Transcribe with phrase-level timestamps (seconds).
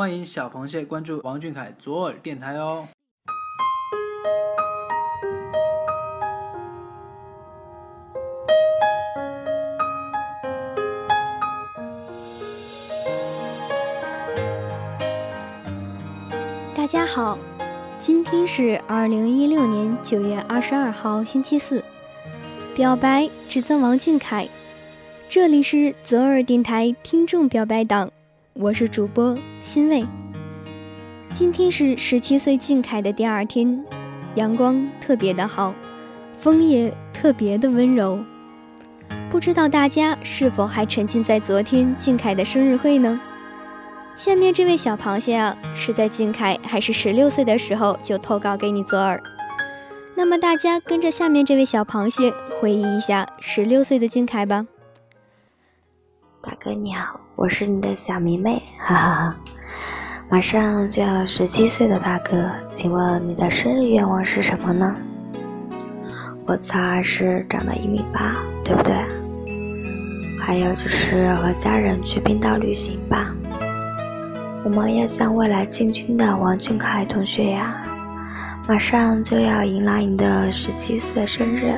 [0.00, 2.88] 欢迎小螃蟹关注王俊凯左耳电台哦。
[16.74, 17.36] 大家好，
[17.98, 21.84] 今天是二零一六年九月二十二号，星期四。
[22.74, 24.48] 表白只赠王俊凯，
[25.28, 28.10] 这里是左耳电台听众表白党，
[28.54, 30.04] 我是主播欣慰。
[31.32, 33.84] 今天是十七岁俊凯的第二天，
[34.34, 35.72] 阳光特别的好，
[36.38, 38.18] 风也特别的温柔。
[39.30, 43.20] 不知道大家是否还沉浸在昨天俊凯的生日会呢？
[44.16, 49.22] 下面这位小螃蟹啊，是在俊凯还是十六岁的时候就投稿给你左耳。
[50.16, 54.66] 那么大家跟着下面这位小螃蟹回忆一下十六岁的俊凯吧。
[56.42, 59.36] 大哥你好，我是你的小迷妹，哈哈哈。
[60.30, 64.96] 马上就要十七岁的大哥，请问你的生日愿望是什么呢？
[66.46, 68.94] 我猜是长到一米八，对不对？
[70.40, 73.30] 还有就是和家人去冰岛旅行吧。
[74.64, 77.82] 我们要向未来进军的王俊凯同学呀，
[78.66, 81.76] 马上就要迎来你的十七岁生日，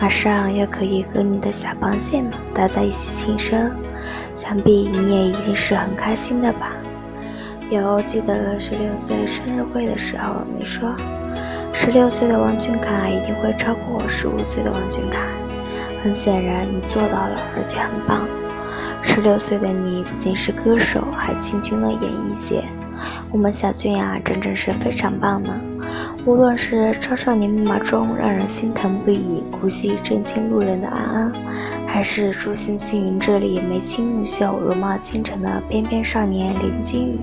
[0.00, 3.70] 马上又可以和你的小螃蟹们待在一起庆生，
[4.34, 6.72] 想必你也一定是很开心的吧？
[7.70, 10.94] 有记得十六岁生日会的时候，你说
[11.72, 15.20] 十六岁的王俊凯一定会超过我十五岁的王俊凯，
[16.02, 18.20] 很显然你做到了，而且很棒。
[19.02, 22.64] 十六岁的你不仅是歌手，还进军了演艺界。
[23.30, 25.60] 我们小俊啊，真正是非常棒呢。
[26.26, 31.32] 无论是《超少年密码》中让人心疼不已、哭戏震惊路人的安安，
[31.86, 37.18] 还是《诛仙星云》这里眉清目秀、容貌倾城的翩翩少年林金宇，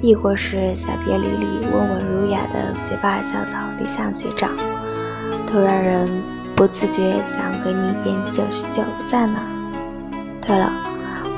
[0.00, 4.56] 亦或是《小别离》里温文儒雅的学霸校草李想学长，
[5.46, 6.08] 都让人
[6.56, 9.38] 不自觉想给你点九十九个赞呢。
[10.40, 10.72] 对了，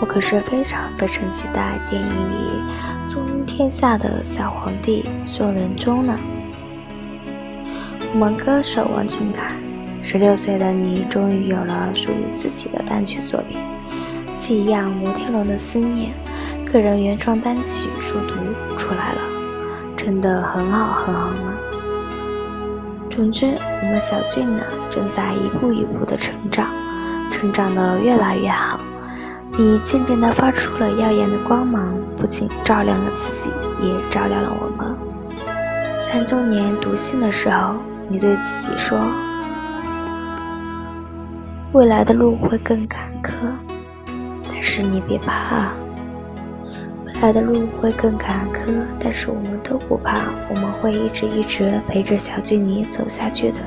[0.01, 2.63] 我可是非常非常期待电影里
[3.09, 6.15] 纵横天下的小皇帝宋仁宗呢。
[8.11, 9.55] 我们歌手王俊凯，
[10.03, 13.61] 十六岁的你终于有了属于自己的单曲作品，
[14.39, 16.15] 《寄样摩天轮的思念》，
[16.73, 19.21] 个人原创单曲《书读》出来了，
[19.95, 21.55] 真的很好很好呢。
[23.11, 26.67] 总之，我们小俊呢正在一步一步的成长，
[27.31, 28.81] 成长的越来越好。
[29.53, 33.51] 你渐渐的发出了耀眼的光芒，不仅照亮了自己，
[33.87, 34.97] 也照亮了我们。
[36.01, 37.75] 三周年读信的时候，
[38.11, 38.99] 你对自己说
[41.73, 43.33] ：“未来的路会更坎坷，
[44.51, 45.73] 但是你别怕。
[47.05, 53.59] 未来的路会更坎坷，但是我们都不怕，我们会一直一直陪着小俊你走下去的。”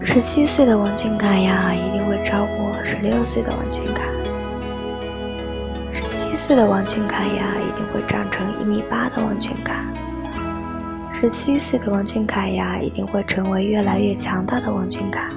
[0.00, 4.02] 十七岁的王俊凯呀，一定会超过十六岁的王俊凯。
[5.92, 9.74] 十七岁的王俊凯呀，一定会长成一米八的王俊凯。
[11.20, 15.28] 十七岁的王俊凯呀，一定会成为越来越强大的王俊凯，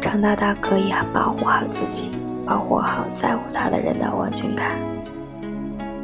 [0.00, 2.10] 长大到可以保护好自己，
[2.46, 4.74] 保护好在乎他的人的王俊凯。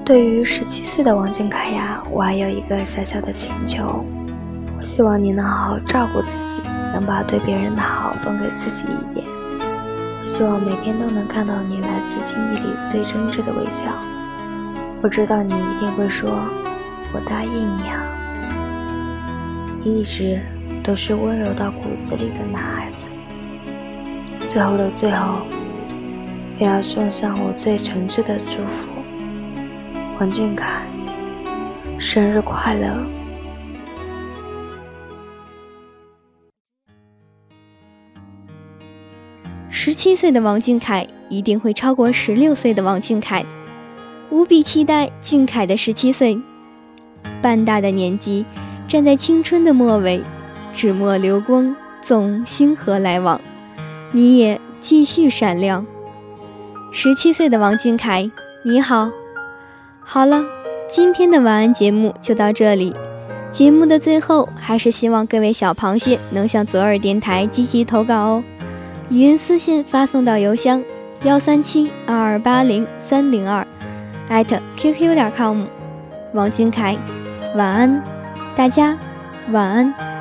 [0.05, 4.05] 对于十七岁的王俊凯呀，我还有一个小小的请求，
[4.77, 6.61] 我希望你能好好照顾自己。
[6.93, 9.25] 能把对别人的好分给自己一点。
[9.65, 13.87] 我希望每天都能看到你来自心底里最真挚的微笑。
[15.01, 16.29] 我知道你一定会说
[17.15, 18.03] ：“我答应你啊。”
[19.83, 20.39] 一直
[20.83, 23.07] 都是温柔到骨子里的男孩子。
[24.47, 25.39] 最后的最后，
[26.59, 28.87] 我要送上我最诚挚的祝福：
[30.19, 30.83] 王俊凯，
[31.99, 33.07] 生日快乐！
[39.71, 43.43] 十七岁的王俊凯一定会超过十六岁的王俊凯，
[44.29, 46.39] 无比期待俊凯的十七岁。
[47.41, 48.45] 半大的年纪，
[48.91, 50.21] 站在青春的末尾，
[50.73, 53.41] 纸墨流光，纵星河来往，
[54.11, 55.87] 你也继续闪亮。
[56.91, 58.29] 十七岁的王俊凯，
[58.65, 59.09] 你好。
[60.01, 60.45] 好了，
[60.91, 62.93] 今天的晚安节目就到这里。
[63.53, 68.45] 节目的最后，还是希望各位小螃蟹能向左耳电台积极投稿哦。
[69.09, 70.83] 语音私信发送到邮箱
[71.23, 73.65] 幺三七二二八零三零二
[74.29, 75.63] 艾特 qq 点 com。
[76.35, 76.97] 王俊凯，
[77.55, 78.03] 晚安，
[78.61, 78.95] 大家
[79.53, 80.20] 晚安。